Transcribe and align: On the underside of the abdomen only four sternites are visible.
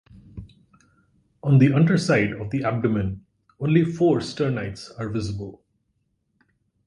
On 1.43 1.59
the 1.59 1.73
underside 1.73 2.31
of 2.31 2.49
the 2.49 2.63
abdomen 2.63 3.23
only 3.59 3.85
four 3.85 4.17
sternites 4.17 4.89
are 4.99 5.09
visible. 5.09 5.63